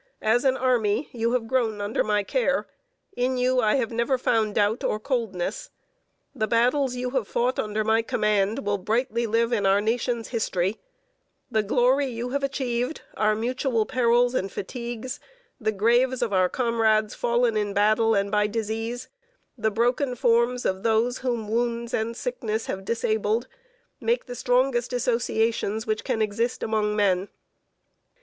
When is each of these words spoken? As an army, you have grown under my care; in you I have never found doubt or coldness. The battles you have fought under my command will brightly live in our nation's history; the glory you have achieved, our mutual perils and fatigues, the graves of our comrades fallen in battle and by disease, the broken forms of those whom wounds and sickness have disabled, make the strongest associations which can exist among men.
As 0.23 0.43
an 0.45 0.57
army, 0.57 1.09
you 1.11 1.33
have 1.33 1.47
grown 1.47 1.79
under 1.79 2.03
my 2.03 2.23
care; 2.23 2.65
in 3.15 3.37
you 3.37 3.61
I 3.61 3.75
have 3.75 3.91
never 3.91 4.17
found 4.17 4.55
doubt 4.55 4.83
or 4.83 4.99
coldness. 4.99 5.69
The 6.33 6.47
battles 6.47 6.95
you 6.95 7.11
have 7.11 7.27
fought 7.27 7.59
under 7.59 7.83
my 7.83 8.01
command 8.01 8.65
will 8.65 8.79
brightly 8.79 9.27
live 9.27 9.53
in 9.53 9.63
our 9.67 9.79
nation's 9.79 10.29
history; 10.29 10.79
the 11.51 11.61
glory 11.61 12.07
you 12.07 12.29
have 12.29 12.41
achieved, 12.41 13.01
our 13.15 13.35
mutual 13.35 13.85
perils 13.85 14.33
and 14.33 14.51
fatigues, 14.51 15.19
the 15.59 15.71
graves 15.71 16.23
of 16.23 16.33
our 16.33 16.49
comrades 16.49 17.13
fallen 17.13 17.55
in 17.55 17.71
battle 17.71 18.15
and 18.15 18.31
by 18.31 18.47
disease, 18.47 19.07
the 19.55 19.69
broken 19.69 20.15
forms 20.15 20.65
of 20.65 20.81
those 20.81 21.19
whom 21.19 21.47
wounds 21.47 21.93
and 21.93 22.17
sickness 22.17 22.65
have 22.65 22.85
disabled, 22.85 23.47
make 23.99 24.25
the 24.25 24.33
strongest 24.33 24.93
associations 24.93 25.85
which 25.85 26.03
can 26.03 26.23
exist 26.23 26.63
among 26.63 26.95
men. 26.95 27.27